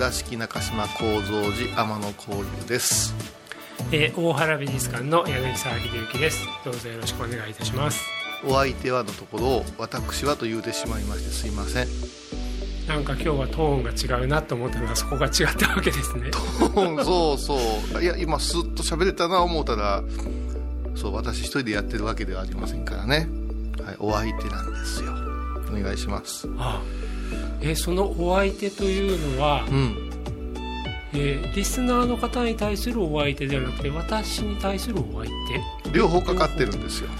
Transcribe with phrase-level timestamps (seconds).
[0.00, 3.14] 倉敷中島幸三寺天野幸雄です。
[3.92, 6.46] えー大原美術館の柳沢秀幸です。
[6.64, 8.06] どうぞよろしくお願いいたします。
[8.42, 11.86] お相手はのところを私はと言うてしまいましてすいません。
[12.88, 16.30] なんか今日はトーンが違うなと思ったのはそこが違ったわけですね。
[17.04, 17.58] そうそ
[17.98, 18.02] う。
[18.02, 20.02] いや今スッと喋れたな思うたら
[20.94, 23.28] そう私一人でやってるわけではありませんからね、
[23.84, 25.12] はい、お相手なんですよ。
[25.68, 26.48] お願いします。
[26.56, 26.80] あ
[27.60, 30.10] えーそのお相手というのは、うん。
[31.12, 35.30] えーリスナーの方に対するお相手ではなくて私に対するお相
[35.84, 35.88] 手？
[35.88, 37.10] い両方かかってるんですよ。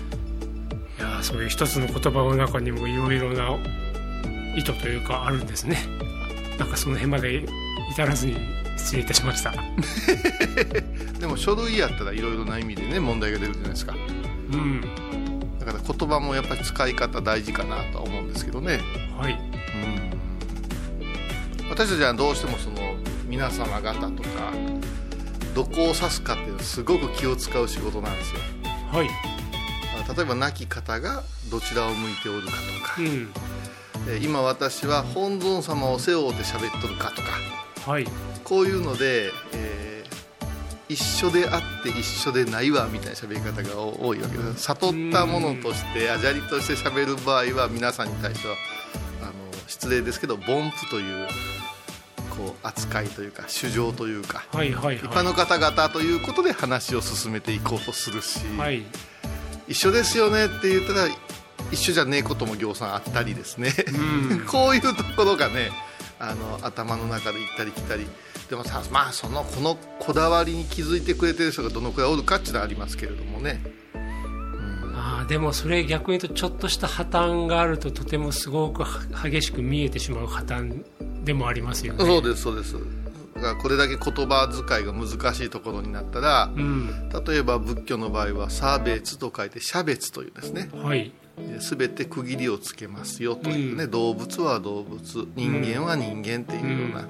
[1.00, 3.56] やーそういう一つの言葉の中にもいろいろな
[4.56, 5.78] 意図というかあるんですね。
[6.58, 7.44] なんかその辺まで
[7.90, 8.36] 至らずに
[8.76, 9.52] 失礼いたしました。
[11.18, 13.94] でも書類やったらいろいろな意味でね問題が出るじゃないですか。
[14.52, 14.80] うん。
[15.58, 18.80] だから言葉もやっぱり使い方大事かなとは思うんですけどね。
[19.18, 19.32] はい。
[19.32, 19.49] うん
[21.70, 22.76] 私たちはどうしてもその
[23.26, 24.52] 皆様方とか
[25.54, 28.40] どこを指すかっていうのはすごく気を使う仕事なんですよ。
[28.92, 29.08] はい。
[30.08, 32.56] あ例えば亡き方がどちらを向いておるかと
[32.86, 33.32] か、うん。
[34.08, 37.90] えー今私は本尊様を背負うて喋っとるかとか。
[37.90, 38.06] はい。
[38.44, 39.90] こういうので、えー
[40.88, 44.64] 一緒であって一緒でないわみたいな喋り方が多いわけです。
[44.64, 48.56] 悟ったものとしてあじゃりとして喋る場合は皆さんに対しては
[49.22, 49.32] あの
[49.68, 51.28] 失礼ですけど凡夫という
[52.40, 58.82] こう扱いというか主情というかはいはい一般の方々ということで話を進めていこうとするし、はい。
[59.68, 61.08] 一緒ですよねって言ったら
[61.70, 63.72] 一緒じゃねえこともぎょうさんあったりですね、
[64.30, 64.40] うん。
[64.48, 65.70] こういうところがね
[66.18, 68.06] あの頭の中で行ったり来たり。
[68.48, 73.62] でもさまあそのこのこだわりに気づいてくれてる人がどのくらいおるかっていうのはありますけれどもね、
[73.94, 74.92] うん。
[74.96, 78.88] あーでもそれ逆に言うとちょっとした破綻があるととてもすごくは
[79.22, 80.82] 激しく見えてしまう破綻
[81.24, 82.04] でもありますよね。
[82.04, 82.74] そうですそうです。
[83.34, 87.08] だからこれだけ言葉遣いが難しいところになったらうん。
[87.26, 90.68] 例えば仏教の場合は差別と書いて差別というですね。
[90.72, 91.12] はい。
[91.58, 93.90] 全て区切りをつけますよというね、うん。
[93.90, 95.00] 動物は動物。
[95.36, 97.08] 人間は人間っていうような、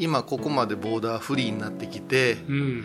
[0.00, 2.84] 今ここまでボーダーフリーになってきて、うん。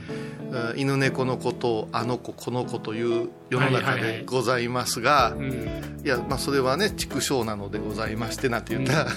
[0.53, 9.11] あ犬猫のことをあの子この子という世の中でございますが、うんいやまあそれはね畜生なのでございましてなんて言ったら、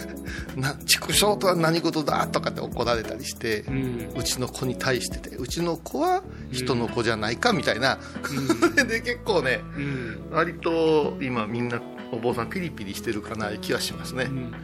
[0.56, 7.98] な畜生とは何事だとかって怒られたりして、ううんちの子に対しててうちの子は人の子じゃないかみたいな、
[8.88, 10.28] で結構ねうん。
[10.30, 14.54] 割と今みんなお坊さんピリピリしてるかな気がしますね、うん。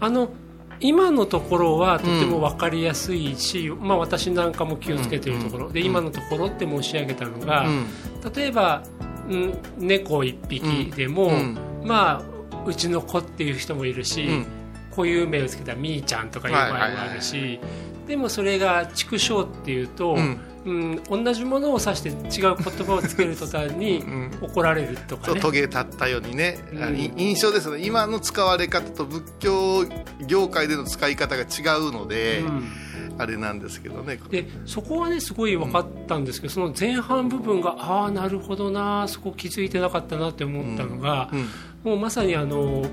[0.00, 0.30] あの
[0.80, 7.86] 今のところはとても分かりやすいし、まあ、私なんかも気をつけているところ、で今のところって申し上げたのが、うん。
[8.34, 8.82] 例えば、
[9.28, 11.58] うん、猫一匹でも、うん。
[11.84, 14.46] まあうちの子っていう人もいるし、うん。
[14.90, 17.60] 固有名をつけたみーちゃんとかいう場合もあるし、
[18.06, 20.16] でもそれが畜生っていうと、
[20.68, 22.12] うんうん同じものを指して違
[22.52, 24.30] う言葉をつける途端に ん。
[24.40, 25.32] 怒られるとかね。
[25.32, 26.96] そうトゲ立ったようにね、うん。
[27.16, 27.84] 印象ですね。
[27.84, 29.84] 今の使われ方と仏教
[30.26, 32.64] 業界での使い方が違うので、うん。
[33.18, 34.18] あれなんですけどね。
[34.30, 41.48] でそこはねすごい分かったんですけど、その前半部分がああなるほどなそこ気づいてなかったなって思ったのが、うん
[41.84, 42.84] もうまさにあの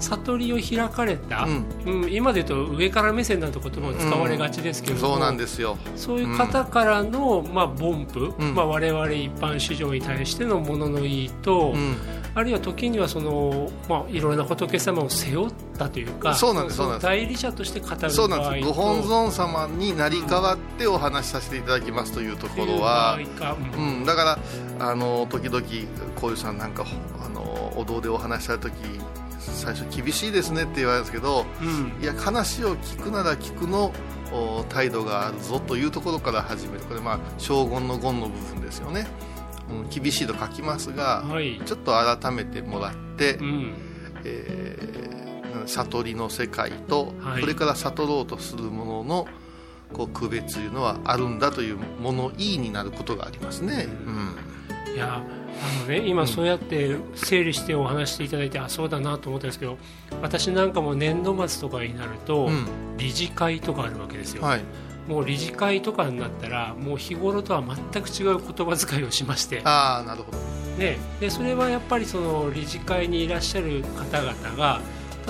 [0.00, 1.44] 悟りを開かれた、
[1.86, 5.78] ううん今で言うと上から目線なんて言葉を使われがちですけども、そうなんですよ。
[5.96, 8.54] そういう方からの、まあ、凡夫、うん。
[8.54, 11.96] まあ、我々一般市場に対してのものの言いと、うん
[12.34, 18.66] あるいは時にはその、まあ、いろいろな仏様を背負ったというかそうなんです代理者として語る場合とそうなんです。
[18.66, 23.18] ご本尊様になり代わってお話しさせていただきますというところは、
[23.76, 23.98] うん。
[23.98, 24.38] うん、だか
[24.78, 25.62] らあの時々
[26.16, 26.86] こういうさんなんか
[27.24, 28.74] あのお堂でお話しされる時
[29.38, 32.02] 最初厳しいですねって言われるんですけどうん。
[32.02, 33.92] いや話を聞くなら聞くの
[34.32, 36.84] お態度があるぞというところから始める。
[36.84, 39.31] これまあ将軍の言の部分ですよね、うん、
[39.90, 43.74] 厳しいと書きますが、はいちょっと改めてもらって、うん。
[44.24, 45.02] えー
[45.66, 47.40] 悟りの世界と、はい。
[47.40, 49.28] それから悟ろうとするものの
[49.92, 54.94] こう区別というのはあるんだというものいいになることがありますね、うん。
[54.94, 59.78] いやあのね今そうやって整理してお話していただいてあそうだなと思ったんですけど
[60.22, 62.66] 私なんかも年度末とかになると、うん。
[62.96, 64.64] 理事会とかあるわけですよ、はい
[65.08, 67.62] もう理事会とかになったらもう日頃とは
[67.92, 70.38] 全く違う言葉遣いをしまして、ああなるほど。
[70.78, 74.80] ね、でそれはやっぱりその理事会にいらっしゃる方々が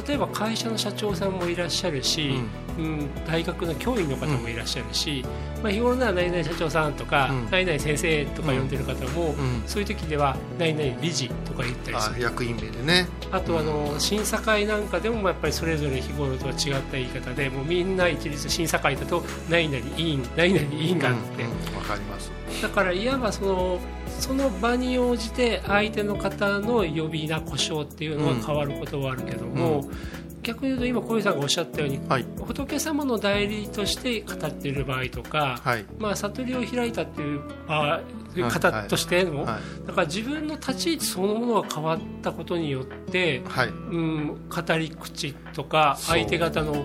[0.06, 2.35] 例えば会社の社長さんもいらっしゃるし、
[2.79, 3.11] うん。
[3.27, 5.25] 大学の教員の方もいらっしゃるし、
[5.62, 7.50] まあ、日頃なら何々社長さんとか、うん。
[7.50, 9.62] 何々先生とか呼んでる方も、うん。
[9.67, 12.17] そういう時では何々理事とか言ったりする。
[12.17, 13.06] あ役員名でね。
[13.31, 21.50] あとあの審査会なんかでもやっぱりそれぞれ日頃とは違った言い方でもうみんな一律審査会だと何々委員何々委員があって、うん。
[21.50, 21.77] うん。
[21.77, 22.31] わかります
[22.62, 29.85] だからいわばそのその場に応じて相手の方の呼び名故障っていうのは変わることはあるけども、
[30.43, 32.26] 逆に言うと今小遊さんがおっしゃったようにはい。
[32.38, 35.85] 仏様の代理として語っている場合とか、はい。
[35.99, 38.00] まあ、悟りを開いたっていう場合は
[38.37, 38.43] い。
[38.43, 39.87] 方としての、はい。
[39.87, 43.69] だから自分の立ち位置そのものが変わったことによって、はい。
[43.69, 46.85] うん、語り口とか相手方の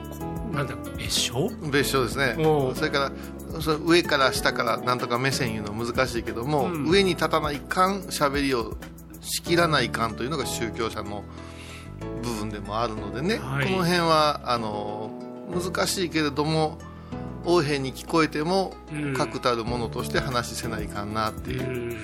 [0.52, 1.50] なんだ別称？
[1.72, 2.36] 別称ですね。
[2.76, 3.12] それか
[3.54, 6.90] らそれ上から下からなんとか目線言うの難しいけども、うん。
[6.90, 8.78] 上に立たないかん喋りを
[9.22, 11.24] しきらないかんというのが宗教者の
[12.24, 13.66] 部分でもあるのでね、はい。
[13.66, 15.12] この辺はあの
[15.50, 16.78] 難しいけれども
[17.46, 19.14] 横柄に聞こえてもうん。
[19.16, 21.98] 確たるものとして話せないかんなっていう、うん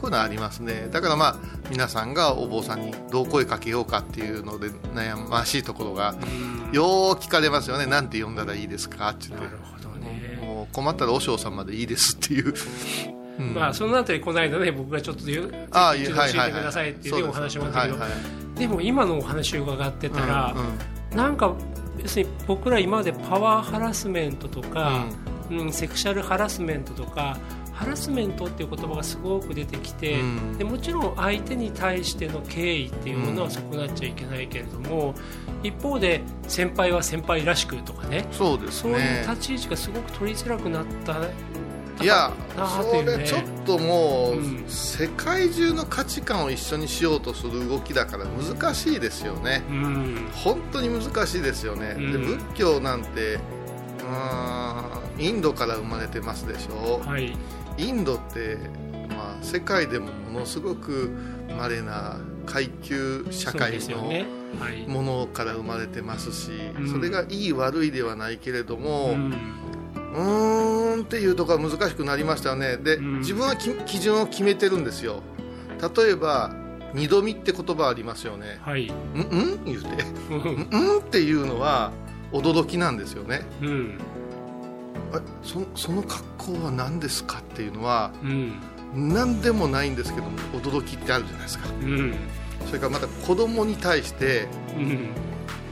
[0.00, 0.88] こういうのありますね。
[0.92, 1.36] だからまあ
[1.70, 6.72] 皆さんがお坊さんにどう声かけようかっていうので悩ましいところがうん。
[6.72, 7.86] よう聞かれますよね。
[7.86, 9.08] なんて呼んだらいいですか？
[9.10, 9.28] って。
[9.30, 10.38] 言ってなるほどね。
[10.40, 12.54] もう困ったら和尚さんまでいいですっていう、
[13.40, 13.54] うん。
[13.54, 18.16] まあそのあたりこの間ね僕がちょっと言うああ一度教えてくださいっていうねお話もあったけど、はいは
[18.56, 18.58] い。
[18.58, 20.60] でも今のお話を伺ってたらうん、
[21.12, 21.16] うん。
[21.16, 21.54] なんか
[21.96, 25.04] に僕ら今までパワーハラスメントとか、
[25.50, 27.38] うんセクシャルハラスメントとか
[27.78, 30.58] ハラスメントっていう言葉がすごく出てきて、うん。
[30.58, 35.14] でもちろん相手に対しての敬意っていうものは損なっちゃいけないけれども、
[35.62, 38.26] 一方で先輩は先輩らしくとかね。
[38.32, 41.18] そうですそういうね立ち位置がすごく取りづらくなった
[42.02, 44.64] いやそれちょっともう、うん。
[44.66, 49.62] 世界中の価値観を一緒にしようとする動きだから難しいですよね。
[49.70, 50.28] うん。
[50.32, 52.12] 本当に難しいですよね、うん。
[52.12, 53.38] で仏教なんて
[55.18, 57.00] インドから生まれてますでしょ。
[57.06, 57.36] はい
[57.78, 58.58] インドって、
[59.10, 61.10] まあ、世界でもものすごく
[61.56, 62.16] 稀な
[62.46, 64.12] 階級社会の
[64.88, 66.90] ものから生まれてますし、うん。
[66.90, 72.76] それがいい悪いではないけれども、ううんーんっていうところは難しくなりましたよね。
[72.76, 73.18] で、うん。
[73.20, 75.22] 自分はき基準を決めてるんですよ。
[75.96, 76.50] 例えば
[76.94, 78.58] 二度見って言葉ありますよね。
[78.62, 79.88] はい「んん?」言うて
[80.30, 80.68] 「うん。
[80.70, 81.92] んん?」っていうのは
[82.32, 83.42] 驚きなんですよね。
[83.62, 83.98] うん。
[84.00, 84.07] あ
[85.42, 88.60] そその格好は何ですかっていうのはうん。
[88.94, 91.68] 何でもないんですけども驚きってあるじゃないですか。
[91.68, 92.14] うん。
[92.66, 95.08] それからまた子供に対してうん。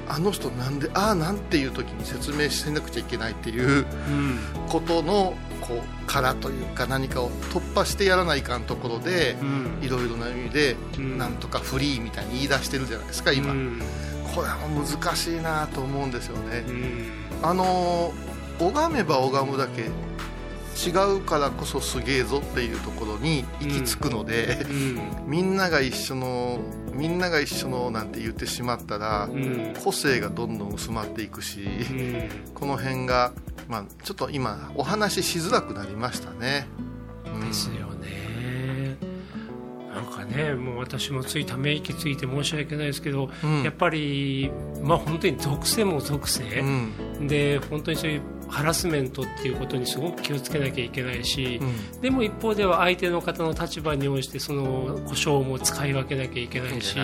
[0.09, 4.39] あの人なんでああなんていう時に説明しなくちゃいけないっていううん。
[4.69, 9.85] ことのこう殻というか何かを突破してやらないかんところでうん。
[9.85, 11.19] いろいろな意味でうん。
[11.19, 13.81] なんとかフリーみたいに言い出してるじゃないですか今、うん。
[14.35, 16.65] これは難しいなと思うんですよね。
[16.69, 17.11] うん。
[17.43, 18.13] あの
[18.59, 19.91] 拝めば拝むだけ
[20.77, 26.61] 違うからこそすげえぞっていうところに行き着くので、うんみんなが一緒の
[26.93, 29.75] みんなが一緒のなんて言ってしまったら、うん。
[29.83, 32.29] 個性がどんどん薄まっていくし、うん。
[32.55, 33.33] この辺が、
[33.69, 36.67] まあ、ちょっと今お話ししづらくなりましたね、
[37.27, 37.41] うん。
[37.41, 38.97] ですよね。
[39.95, 43.63] なんかねもう私もついため息ついて申し訳ないですけど、うん。
[43.63, 44.51] やっぱり
[44.83, 46.45] まあ本当に属性も属性、
[47.19, 47.27] うん。
[47.27, 51.65] で本当にそういうハラスメントっていうことにすごく気をつけなきゃいけないし、う
[51.99, 52.01] ん。
[52.01, 56.97] でも一方では相手の方の立場に応じてその故障も使い分けなきゃいけないし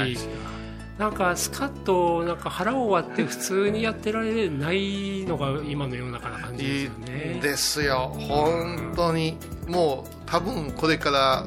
[0.99, 1.09] な。
[1.09, 7.37] んかスカッとなんか腹を割って普通にやってられないのが今の世の中な感じですいよね。
[7.39, 7.41] い。
[7.41, 8.15] ですよ。
[8.29, 11.47] 本当にもう多分これから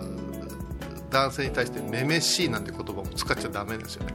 [1.09, 4.13] 男性に対して「めめしい」なんて言葉も使っちゃダメですよね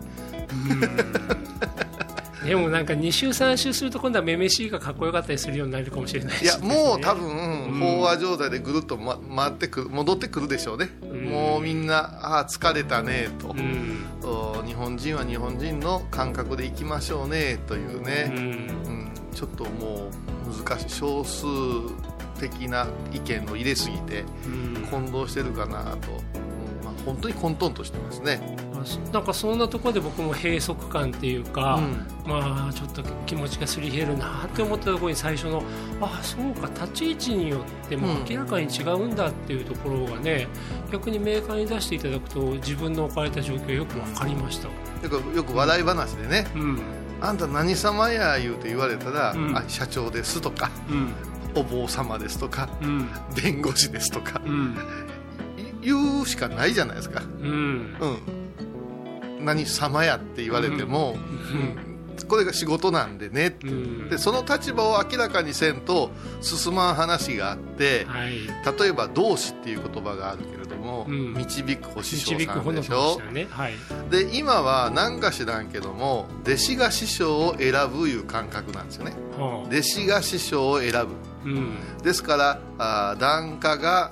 [2.45, 7.83] でもなんか2週3週すると今度はめめしいがかっこよかったりするようになるかもしれないしいやもう多分ん。
[7.83, 11.99] 飽和状態でぐるっと、ま、回ってくる戻ってくるでしょうね、うんもうみんな
[12.37, 14.05] ああ疲れたねと、うん。
[14.23, 18.33] お日本人は日本人の感覚でいきましょうねといううね、ん。
[18.33, 19.13] うん。
[19.33, 21.47] ちょっともう難しい少数
[22.41, 24.49] 的な意見を入れすぎてう
[24.81, 24.87] ん。
[24.91, 28.41] 混同してるかなと、うんまあ、本当に混沌としてますね。
[29.13, 32.07] なんかそんなところで僕も閉塞感っていうか、うん。
[32.31, 35.63] まあちょっと気持ちがすり減るなって思ったところに最初の
[36.01, 38.25] ああそうか立ち位置によってもうん。
[38.29, 40.49] 明らかに違うんだっていうところがね、
[40.93, 44.69] 逆にメーカーに出していただくと自分の置かれた状況よく分かりました。
[44.69, 44.73] よ
[45.09, 46.79] くよく笑い話でねうん
[47.23, 49.57] 「あんた何様や」言うて言われたら「うん。
[49.57, 51.13] あ社長です」とかうん
[51.59, 54.41] 「お坊様です」とかうん「弁護士です」とか
[55.83, 57.23] 言うしかないじゃないですか。
[57.41, 57.49] うん。
[57.49, 58.19] うん、
[59.45, 61.91] 何様やって言われても、うん。
[62.29, 64.09] これが仕事なんでねうん。
[64.11, 66.11] でその立場を明らかにせんと
[66.43, 68.33] 進まん話があってはい。
[68.79, 71.33] 例えば「同志」っていう言葉があるけれども、うん。
[71.33, 73.21] 導くお師匠さんでしょ？
[73.33, 73.49] ね。
[73.51, 73.73] はい。
[74.11, 79.15] で今は何か知らんけども弟子が師匠を選ぶいう感覚なんですよね。
[79.39, 79.69] はあ。
[79.69, 81.51] 弟子が師匠を選ぶ。
[81.51, 81.79] うん。
[82.03, 84.11] ですからあー檀家が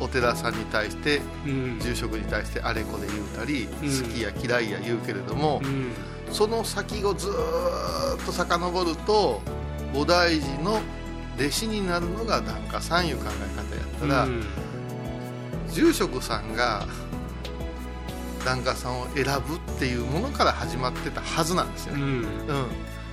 [0.00, 1.78] お寺さんに対してうん。
[1.80, 4.02] 住職に対してあれこれ言うたり、うん。
[4.02, 5.92] 好きや嫌いや言うけれども、うん。
[6.32, 9.40] その先をずーっと遡ると
[9.92, 10.80] 菩提寺の
[11.36, 14.44] 弟子になるのが檀家さんいう考え方やったら、うん。
[15.70, 16.86] 住職さんが
[18.44, 21.96] 檀家さんを選ぶっていうものから始まってたはずなんですよ。
[21.96, 22.08] ね、うん。
[22.08, 22.24] うん、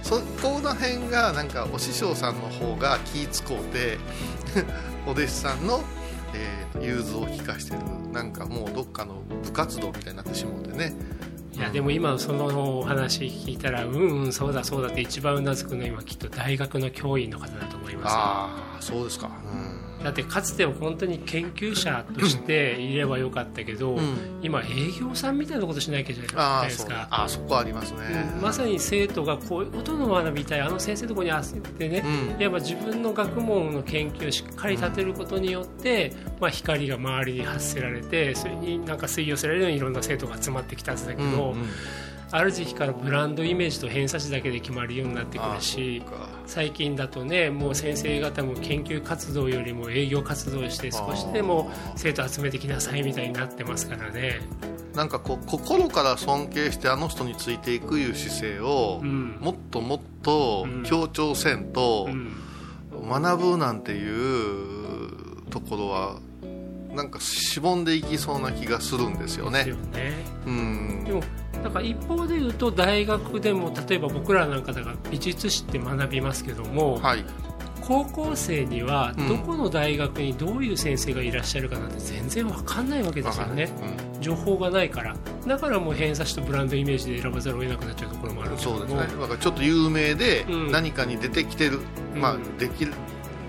[0.03, 3.97] そこの辺がなんかお師匠さんの方が気使うて
[5.07, 5.83] お弟子さんの、
[6.33, 7.79] えー融通を利かしてる
[8.11, 10.93] なんかもうどっかの部活動みたいになってしまうんでね。
[11.53, 18.19] いやでも今そのお話聞いたらうんうんそうだそうだって一番うなずくの今きっと大学の教員の方だと思いますよ。
[18.19, 19.29] ああそうですか。
[19.53, 19.70] うん
[20.03, 24.39] だってかつては本当に研究者としていればよかったけど、うん。
[24.41, 27.07] 今営業さんみたいなことしなきゃいけあないですか。
[27.11, 27.99] あそこありますね、
[28.35, 32.03] うんまさに生徒がこういうことの学びたいあの先生のところに焦ってね、
[32.35, 32.41] うん。
[32.41, 41.65] いわば自分の学問の研究をしっかり立てることによって、まあ、光が周りに発せられてそれになんか吸い寄せられるようにいろんな生徒が集まってきたんだけど、うんうん。
[42.31, 54.41] ある時期からブランドイメージと偏差値だけで決まるようになってくるしあ最近だとねもう先生方も研究活動よりも営業活動をして少しでも生徒集めてきなさいみたいになってますからね。
[54.93, 59.37] なんかこう心から尊敬してあの人についていくいう姿勢を、うん。
[59.39, 62.33] もっともっと強調せんと、うん。
[63.09, 66.19] 学ぶなんていうところは
[66.93, 69.63] なんかしぼんでいきそうな気がするんですよね。
[69.63, 69.71] で。
[69.73, 69.77] ね。
[70.45, 71.03] うん。
[71.05, 71.23] でも
[71.63, 77.23] なんか一方で言うと大学でも例えば僕らなんかだから美術史って学びますけども、はい、
[77.81, 79.27] 高校生にはうん。
[79.27, 83.69] どこの大学にどういう先生がいらっしゃるかなんて全然わかんないわけですよね。
[84.19, 85.15] 情報がないから。
[85.47, 88.77] だからもう偏差値とブランドイメージで選ばざるを得なくなっちゃうところもあるうん、けども。
[88.79, 89.21] そうですね。
[89.21, 90.71] だからちょっと有名でうん。
[90.71, 91.79] 何かに出てきてる、
[92.15, 92.57] まあうん。
[92.57, 92.93] できる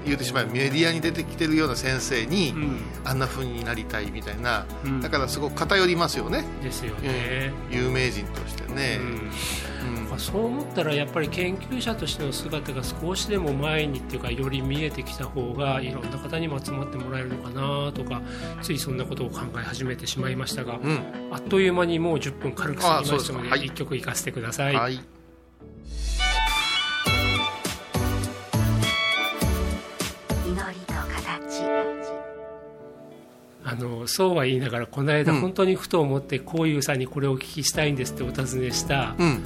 [0.04, 2.80] 言うてしまえばメディアに出てきてるような先生に、うん。
[3.04, 5.00] あんな風になりたいみたいな、うん。
[5.00, 7.02] だからすごく偏りますよね、ですようん。
[7.02, 9.00] ね、有名人としてね、
[10.12, 18.20] まあそう思ったらやっぱり研究者としての姿が少しでも前にっていうかより見えてきた方がいろんな方にも集まってもらえるのかなとか
[18.60, 25.00] ついそんなことを考え始めてしまいましたが、うんあっという間にもう10分軽く過ぎましたのではい1曲いかせてください、はい
[33.72, 35.40] あのそうは言いながらこの間うん。
[35.40, 39.42] 本当にふと思ってこういうさんにこれをお聞きしたいんですってお尋ねしたうん。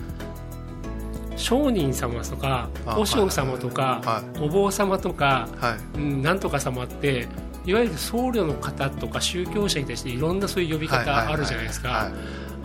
[1.36, 5.98] 上人様とかあ和尚様とかはお坊様とかはい。
[5.98, 7.28] うんなんとか様って
[7.64, 11.88] いわゆる僧侶の方とか宗教者に対していろんなそういう呼び方あるじゃないですか。
[11.88, 12.12] はい。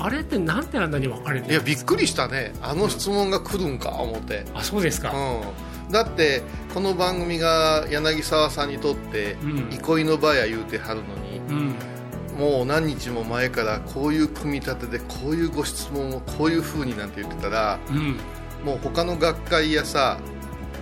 [0.04, 2.54] あれってなんであんなに分かれていやるんですびっくりしたね。
[2.62, 5.12] あの質問が来るんか思って、かあそうですか、
[5.88, 6.42] うん、だって
[6.74, 9.70] この番組が柳沢さんにとってうん。
[9.72, 11.04] 憩いの場や言うてはるの
[12.38, 18.18] もう何日も前からこういう組み立てでこういうご質問をこういう風になんて言ってたらうん。
[18.66, 20.18] もう他の学会やさ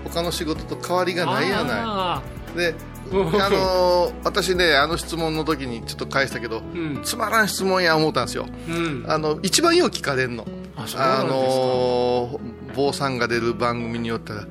[0.03, 2.21] 他の仕事と変わりがないやなあ
[2.53, 2.75] いで
[3.11, 3.27] うん。
[3.41, 7.03] あのー私ねあの質問の時にちょっと返したけどーうん。
[7.03, 8.45] つまらん質問や思ったんですよ。
[8.67, 9.05] うん。
[9.07, 10.45] あの一番よう聞かれんの。
[10.77, 14.47] あのー坊さんが出る番組によったら「えっ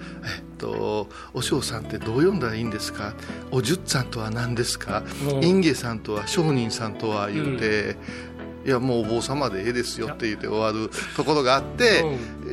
[0.58, 3.14] とお嬢さんってどう読んだらいいんですか？
[3.50, 5.02] おじゅっさんとは何ですか？
[5.32, 5.44] うん。
[5.44, 7.96] インゲさんとは商人さんとは」言うて、
[8.66, 12.04] いやもうお坊様でええですよって言って終わるところがあって、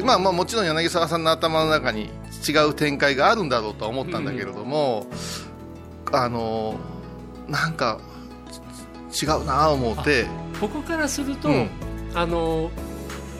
[0.03, 2.09] まあまあもちろん柳沢さんの頭の中に
[2.47, 5.07] 違う展開があるんだろうとは思ったんだけれども、
[6.13, 6.75] あの
[7.49, 7.99] なんか
[9.21, 10.27] 違うなあ思って
[10.61, 11.69] 僕からすると、うん。
[12.13, 12.71] あの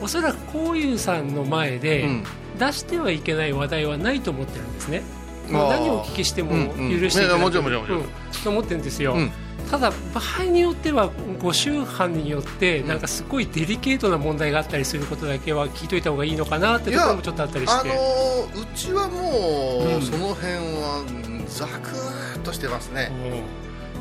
[0.02, 2.24] おそらくこういうさんの前で、うん
[2.58, 5.04] 出してはいけない話題はないと思ってるんですね。
[5.50, 5.70] もうあー。
[5.80, 8.00] 何をお聞きしても許していただける。
[8.00, 8.06] ん
[8.44, 9.32] と思ってるんですよ、うん。
[9.70, 11.10] ただ場合によっては
[11.42, 17.92] ご宗派によってなんかすごいデリケートな問題があったりすることだけは聞いといた方がいいのかなってところもちょっとあったりして。
[17.92, 23.12] あのーうちはもう、うんその辺はうんザクッとしてますね、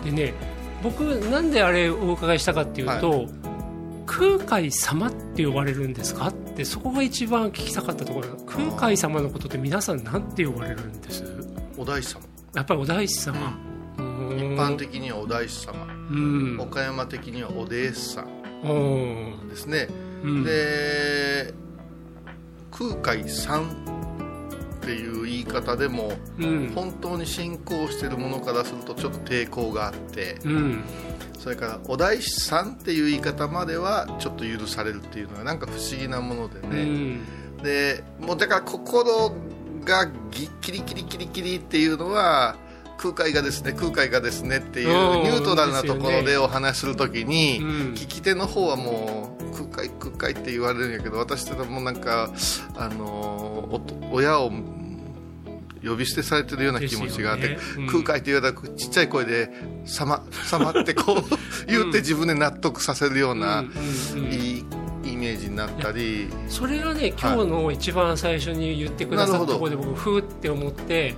[0.03, 0.15] うん。
[0.15, 0.35] でね
[0.83, 3.27] 僕なんであれお伺いしたかっていうと、
[4.07, 6.29] 空海様って呼ばれるんですか？
[6.29, 11.25] ってそこが一番聞きたかったところ空海様のことって皆さんなんて呼ばれるんです？
[11.77, 12.21] お大師様。
[12.55, 13.59] やっぱりお大師様、
[13.97, 14.03] 一
[14.57, 16.59] 般的にはお大師様、うん。
[16.61, 18.29] 岡山的にはお弟子さん
[18.63, 19.49] うん。
[19.49, 19.89] ですね、
[20.23, 20.45] うん。
[20.45, 21.53] で
[22.71, 23.67] 空海さんっ
[24.81, 26.73] ていう言い方でもうん。
[26.75, 30.85] 本当に信仰してるものからするとちょっと抵抗があってうん
[31.45, 37.27] それからお大師さんっていう言い方まではちょっと許されるっていうのがなんか不思議なものでうね、ん。
[37.63, 39.31] でもうだから心
[39.85, 42.57] がぎキリキリキリキリっていうのは
[42.97, 45.23] 空海がですね空海がですねっていううん。
[45.25, 47.69] ニュートラルなところでお話しするときに、うん。
[47.93, 52.33] 聞き手の方はもう空海空海って言われるんやけど私ってもうなんか
[52.75, 54.51] あの親を
[55.85, 57.59] 呼び捨てされてるような気持ちがあって、ね。
[57.79, 57.87] うん。
[57.87, 59.51] 空海って言われたらちっちゃい声で
[59.85, 61.25] 「様 様」ってこう
[61.71, 63.65] 言って自分で納得させるような、
[64.31, 64.65] いい
[65.05, 66.29] イメージになったり。
[66.49, 71.15] それがね今日の一番最初に言ってくださったところで僕ふーって思って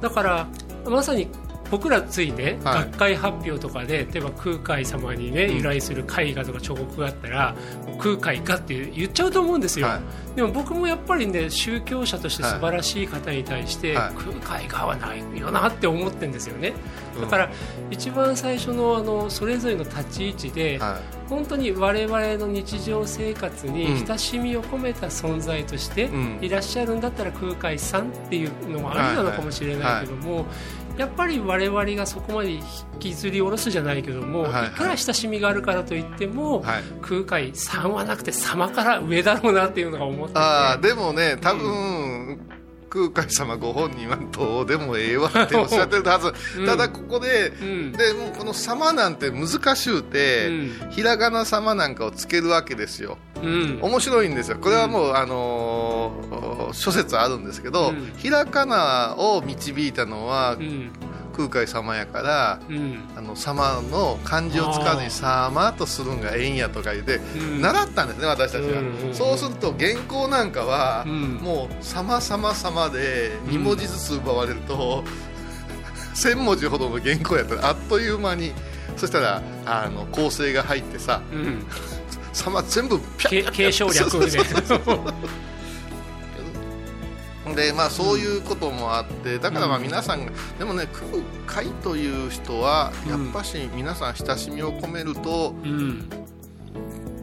[0.00, 0.48] だから
[0.86, 1.28] まさに
[1.70, 2.78] 僕らついてはい。
[2.86, 5.56] 学会発表とかで例えば空海様にねうん。
[5.56, 7.54] 由来する絵画とか彫刻があったら
[7.98, 10.00] 空海かって言っちゃうと思うんですよ、は
[10.34, 10.36] い。
[10.36, 14.14] でも僕もやっぱりね宗教者として素晴らしい方に対してはい。
[14.14, 16.72] 空海画はないよなって思ってるんですよね。
[17.14, 17.20] うん。
[17.22, 17.50] だから
[17.90, 26.38] 一番最初のあのそれぞれの立ち位置では本当に我々の日常生活に親しみを込めた存在としてうん。
[26.40, 30.46] いらっしゃるんだったら空海さんっていうのもありなのかもしれないけども、
[30.96, 32.62] やっぱり我々がそこまで引
[32.98, 34.66] きずり下ろすじゃないけども、はいはい。
[34.68, 36.82] いくら親しみがあるからといっても、はい。
[37.02, 40.38] 空海さんはなくて様から上だろうなっていうのが思ってて。
[40.38, 42.40] ああでもね多分、
[42.88, 46.66] 空海様ご本人はどうでもええわっておっしゃってるはず、うん。
[46.66, 47.92] ただここで、うん。
[47.92, 50.90] でもうこの「様」なんて難しゅうて、うん。
[50.90, 53.78] ひらがな様なんかをつけるわけですようん。
[53.82, 54.58] 面白いんですよ。
[54.58, 58.12] これはもう、あのー諸説あるんですけど、うん。
[58.16, 60.90] ひらがなを導いたのはうん。
[61.36, 62.98] 空海様やから、うん。
[63.14, 67.60] あの様の漢字を使わずに「様」とするんがええんやとか言って、うん。
[67.60, 71.34] 習ったんですね私たちは、うんうんそうすると原稿なんかは、うん。
[71.34, 75.04] もう「様様様」で2文字ずつ奪われると、
[76.16, 78.52] 1000文字ほどの原稿やったらあっという間に
[78.96, 81.66] そしたらあの構成が入ってさうん
[82.36, 83.50] 「様」全部ピャッ。
[83.50, 84.38] け継承略で。
[87.54, 90.88] でまあそういうこともあってだからまあ皆さんが、でもね
[91.46, 96.25] 空海という人はやっぱし皆さん親しみを込めると、うん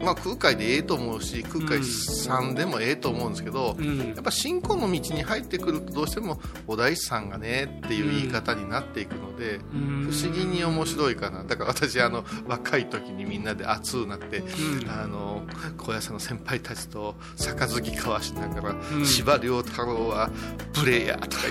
[0.04, 3.98] まあ、空海でええと思うし空海さんでもええと思うんですけど、うん。
[4.14, 10.10] やっぱ信仰の道に入ってくるとどうしてもお大師さんがねっていう言い方になっていくので、うん。
[10.10, 11.44] 不思議に面白いかな。
[11.44, 14.44] だから私あの若い時にみんなで熱うなって、ん。
[14.88, 15.42] あの
[15.76, 17.14] 高野山の先輩たちと
[17.46, 19.04] 杯交わしながらうん。
[19.06, 20.30] 司馬遼太郎は
[20.78, 21.42] 無礼やとか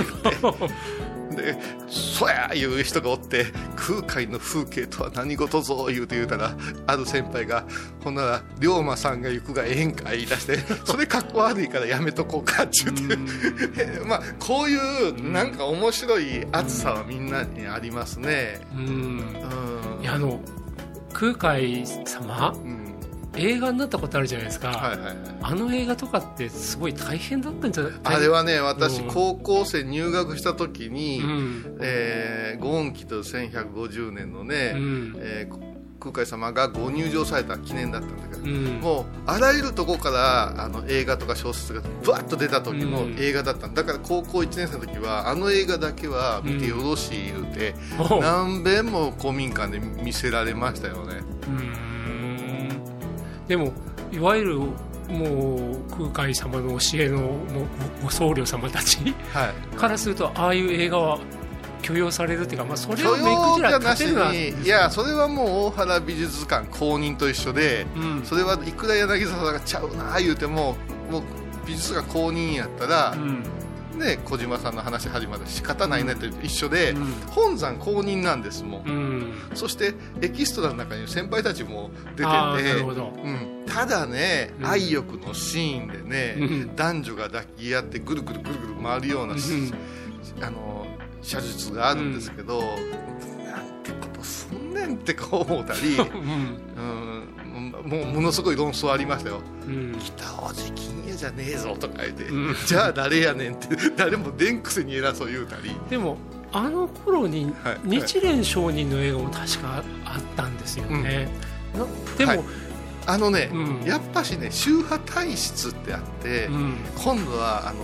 [0.41, 1.13] 言って。
[1.35, 1.55] で
[1.89, 6.55] 「そや!」言う人がおって「空海の風景とは何事ぞ」言うて言うたら
[6.87, 7.65] ある先輩が
[8.03, 14.75] 「ほんなら龍馬さんが行くがええんか」言い出して「それかっこ悪いからやめとこうか」って言って、 まあこうい
[15.09, 18.61] うなんか面白い熱さはみんなにありますね。
[18.73, 18.83] うん。
[19.97, 20.01] うん。
[20.01, 20.39] いやあの
[21.13, 22.53] 空海様？
[22.63, 22.92] うん
[23.35, 25.15] 映画になったことあるじゃないですか、はいはいはい。
[25.41, 29.07] あの映画とかってすごい大変だったんじゃないあれはね私うん。
[29.09, 31.77] 高校生入学した時に、うん。
[31.81, 35.15] えー、ご恩期と1150年のね、うん。
[35.17, 38.65] えー空海様がご入場された記念だったんだけど、うん。
[38.81, 43.15] もうあらゆるとこからあの映画とか小説がぶわっと出た時のうん。
[43.17, 43.85] 映画だったんだ。
[43.85, 48.19] から高校1年生の時はあの映画だけは見てよろしい言うて、おう。
[48.19, 51.21] 何遍も公民館で見せられましたよね。
[51.47, 51.92] うん
[53.47, 53.71] でも
[54.11, 54.59] いわゆる
[55.09, 57.37] もう空海様の教えのもう
[57.99, 58.97] ごご僧侶様たち
[59.33, 59.75] はい。
[59.75, 61.19] からするとああいう映画は
[61.81, 63.69] 許容されるっていうか、まあ、それを許目くじら
[64.07, 68.21] るのは、にいやそれはもう大原美術館公認と一緒で、うん。
[68.23, 70.77] それはいくら柳沢さんがちゃうな言うても
[71.11, 71.23] もう
[71.67, 73.43] 美術館公認やったら、うん
[73.95, 77.05] ね、小島さんの話始まる仕方ないねと一緒で、うん。
[77.31, 79.33] 本山公認なんですもん、うん。
[79.53, 84.67] そしてエキストラの中に先輩たちも出ててうん、ただね、うん。
[84.67, 86.75] 愛欲のシーンでね、うん。
[86.75, 89.35] 男女が抱き合ってぐるぐるぐるぐる回るような、
[90.41, 90.85] あの
[91.21, 92.75] 写実があるんですけど、なん
[93.83, 96.63] てことすんねんってこう思ったり、 うん。
[96.75, 97.02] うん、
[97.81, 99.41] もうものすごい論争ありましたよ。
[99.65, 99.97] うん。
[99.99, 102.55] 北大路金也じゃねえぞとか言って、うん。
[102.65, 105.75] じゃあ誰やねんって誰もでんくせに偉そう言うたり。
[105.89, 106.17] でも
[106.51, 107.79] あの頃にはい。
[107.83, 111.29] 日蓮上人の映画も確かあったんですよね、
[111.73, 111.85] な
[112.17, 112.43] でも、はい。
[113.05, 113.83] あのね、うん。
[113.83, 116.75] やっぱしね宗派体質ってあって、うん。
[117.03, 117.79] 今度はあの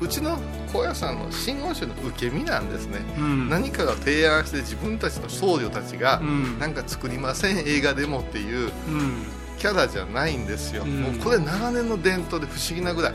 [0.00, 0.38] うちの
[0.72, 3.48] 高野山の真言宗の受け身なんですね、うん。
[3.48, 6.58] 何かが提案して自分たちの僧侶たちが、うん。
[6.58, 9.26] なんか作りません映画でもっていううん。
[9.58, 11.00] キャラじゃないんですよ、うん。
[11.00, 13.14] もうこれ長年の伝統で不思議なぐらい。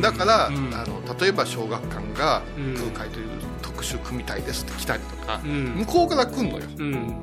[0.00, 0.74] だから、うん。
[0.74, 2.74] あの例えば小学館がうん。
[2.74, 3.28] 空海という
[3.62, 5.74] 特殊組隊ですって来たりとか、うん。
[5.76, 6.64] 向こうから来んのよ。
[6.78, 7.14] うん。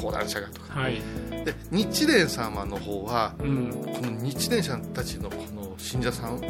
[0.00, 0.80] 講談社がとか。
[0.80, 1.02] はい。
[1.44, 3.70] で日蓮様の方はうん。
[3.70, 6.40] この日蓮さんたちのこの信者さん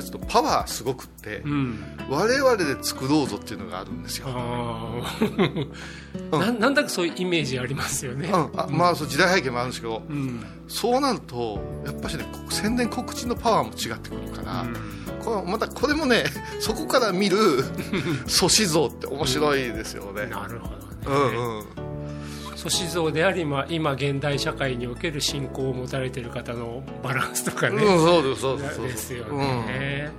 [0.00, 1.78] たちのパワーすごくって、うん。
[2.08, 5.02] 我々で作ろうぞっていうのがあるんですよ、あ
[6.32, 8.28] あ、ななんだかそういうイメージありますよね。
[8.28, 8.60] うん。
[8.60, 10.44] あまあそう時代背景もあるんですけどうん。
[10.68, 14.66] そうなるとやっぱしねこ宣伝告知のパワーも違ってくるから、
[15.24, 16.24] これまたこれもね
[16.60, 17.36] そこから見る
[18.26, 21.89] 祖師像って面白いですよね、なるほうどね、んうん
[22.60, 29.14] 祖師像であり、まあ、今現代社会における信仰を持たれている方のバランスとかね、うん、そうですそうですです。
[29.14, 30.10] よね、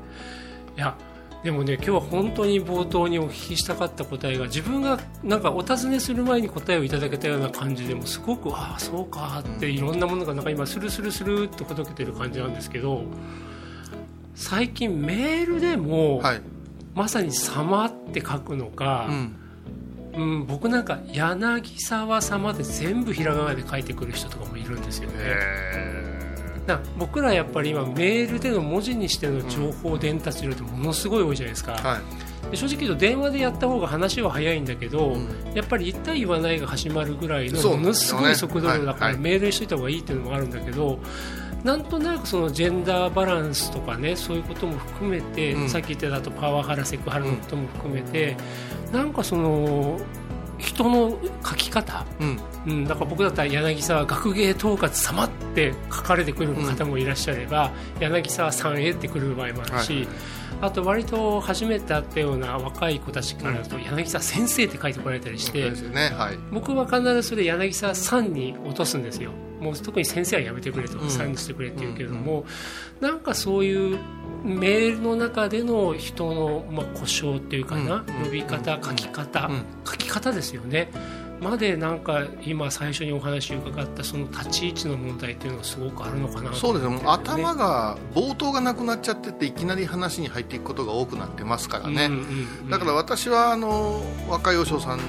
[0.76, 0.98] いや
[1.44, 13.04] でもね今日は本当に冒頭にお聞きしたかった答えが自分がなんかお尋ねする前に答えをいただけたような感じでもすごくああそうかっていろんなものがなんか今スルスルスルっとほどけてる感じなんですけど
[14.34, 16.42] 最近メールでも、うんはい、
[16.96, 19.36] まさに「様」って書くのか、うん、
[20.14, 25.16] うん、僕なんか柳沢様で全部ひらがなで書いてくる人とかもいるんですよね。
[26.68, 32.00] だから僕らやっぱり今メールでの文字にしての情報伝達量ってものすごい多いじゃないですか、は
[32.48, 32.52] い。
[32.52, 35.28] で正直言うと電話でやった方が話は早いんだけど、うん。
[35.54, 39.22] やっぱり言った言わないが始まるぐらいのものすごい速度量だからはいはい。
[39.22, 41.00] メールにしといた方がいいっていうのもあるんだけど
[41.64, 45.70] なんとなくそのジェンダーバランスとかねそういうことも含めて、うん。
[45.70, 48.36] さっき言ってたあとパワハラセクハラのことも含めて、
[48.92, 50.00] なんかその
[50.58, 52.40] 人の書き方うん。
[52.68, 60.08] うん、だから僕だったら柳沢学芸統括様って書かれてくる方もいらっしゃれば、柳沢さんへってくる場合もあるし、はい。
[60.62, 66.12] あと割と初めて会ったような若い子たちからだと、柳沢先生って書いてこられたりして、ね。
[66.16, 66.38] はい。
[66.52, 71.10] 僕は必ずそれ柳沢さんに落とすんですよもう特に先生はやめてくれとか、うん。
[71.10, 72.46] さんにしてくれって言うけれども、
[73.00, 74.00] なんかそういう
[74.44, 78.26] メールの中での人の、まあ、故障っていうかな、うん。
[78.26, 79.66] 呼び方、書き方、うん。
[79.86, 80.92] 書き方ですよね。
[81.42, 86.56] までなんか今最初にお話を伺ったその立ち位置の問題っていうのがすごくあるのかなと。
[86.56, 92.22] そうですね頭が冒頭がなくなっちゃってていきなり話に入っていくことが多くなってますからね、うんうんう
[92.66, 92.70] ん。
[92.70, 95.00] だから私はあの若いお嬢さん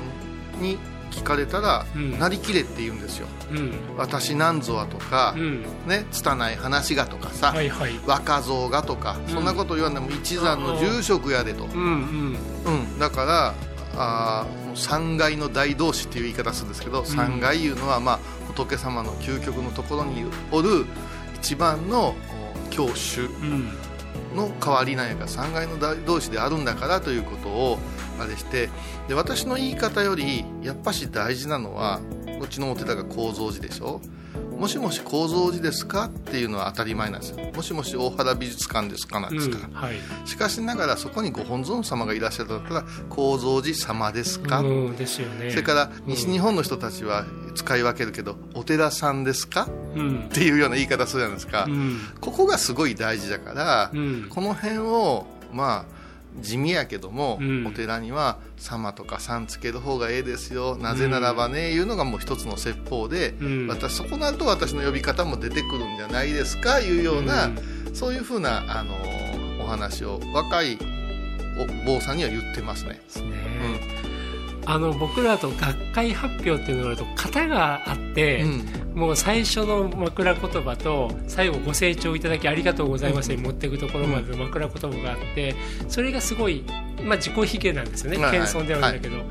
[0.63, 0.79] に
[1.13, 2.19] 聞かれたら、うん。
[2.19, 3.29] なりきれって言うんですよ。
[3.51, 3.73] うん。
[3.97, 5.63] 私なんぞはとか、うん。
[5.87, 7.93] ね拙い話がとかさ、はいはい。
[8.07, 9.33] 若造がとか、うん。
[9.33, 12.37] そんなこと言わんでも一山の住職やでと、うん
[12.99, 13.55] だから
[13.95, 20.87] あーもう三階の大同士っていう言い方するんですけど、三階いうのは、まあ、仏様の究極のところにおる
[21.37, 22.15] 一番のお
[22.71, 23.23] 教主。
[23.23, 23.71] うん
[24.35, 27.79] の代わりなんやから三階の大同士であるんだからということを
[28.21, 28.69] あれして
[29.09, 32.01] で私の言い方よりやっぱし大事なのは
[32.41, 34.01] うちのお寺が構造寺でしょ？
[34.59, 36.05] もしもし構造寺ですか？
[36.07, 37.51] っていうのは当たり前なんですよ。
[37.55, 39.59] もしもし大原美術館ですかなんですか。
[39.59, 39.97] ら、うんはい。
[40.25, 45.51] しかしながらそこにご本尊様がいらっしゃるんだったら構造寺様ですか、うんですよね。
[45.51, 49.69] それから西日本の人たちは使い分けるけど、お寺さんですか？
[49.95, 50.25] うん。
[50.27, 52.01] っていうような言い方するじゃないですか、うん。
[52.21, 54.27] ここがすごい大事だから、うん。
[54.29, 56.03] この辺をまあ
[56.41, 57.67] 地味やけども、うん。
[57.67, 60.77] お寺には「様」とか「さん」つける方がええですよ。
[60.77, 63.67] なぜならばね、いうのがもう一つの説法で、うん。
[63.69, 67.95] 私そこなると私の呼び方も出てくるんじゃないですかいうような、うん。
[67.95, 68.95] そういうふうなあの
[69.63, 70.79] お話を若い
[71.59, 72.93] お坊さんには言ってますね。
[72.95, 73.29] ですね、
[74.65, 78.83] あの僕らと学会発表っていうのがあると型があって、うん。
[78.95, 85.55] もう最初の枕言葉と最後ご清聴いただきありがとうございますに持っていくところまでの枕言葉があって
[85.89, 86.63] それがすごい、
[87.03, 88.47] まあ、自己卑下なんですよねはいはい。
[88.47, 89.25] 謙遜ではあるんだけど、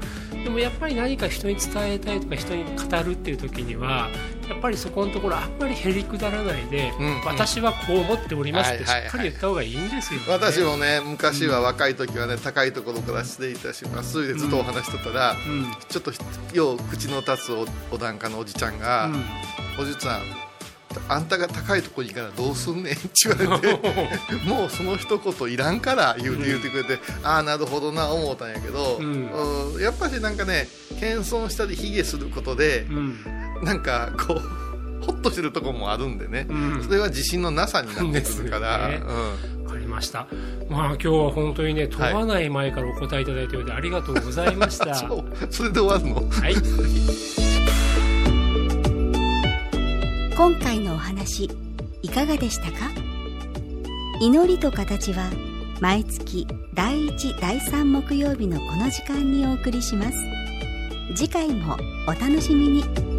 [0.43, 4.09] でもやっぱり何か人に伝えたいとか人に語るっていう時には
[4.51, 7.25] やっぱりそこのところあんまりへりくだらないで、うんうん。
[7.25, 9.07] 私はこう思っておりますってしはいはいはい。
[9.07, 10.25] っかり言った方がいいんですよ、ね。
[10.27, 15.71] 私もね昔は若い時はね、高いところから失礼いたしますでずっとお話しとったら、うん。
[15.87, 16.11] ちょっと
[16.53, 19.23] よう口の立つおお檀家のおじちゃんがうん
[19.79, 20.21] 「おじさん
[21.07, 23.79] あんたが高いところに行かなどうすんねん」って言われて
[24.45, 29.73] もうその一言いらんから言うて言うてくれて、ああなるほどな思ったんやけど、うん。
[29.75, 30.67] うんやっぱしなんかね
[30.99, 34.41] 謙遜したり卑下することでう、んなんかこう
[35.05, 36.83] ホッとしてるところもあるんでね、うん。
[36.83, 38.89] それは自信のなさになってくるから、
[39.81, 40.27] りました。
[40.69, 44.93] まあ今日は本当にね問わない前からお答えいただいておいてありがとうございました。
[44.95, 45.47] そう。
[45.49, 46.29] それで終わるの？
[46.29, 46.55] はい。
[50.35, 51.49] 今回のお話
[52.01, 52.91] いかがでしたか？
[54.21, 55.29] 祈りと形は
[55.79, 60.17] 毎月第1第3木曜日のこの時間にお送りします。
[61.15, 61.75] 次回も
[62.07, 63.10] お楽しみに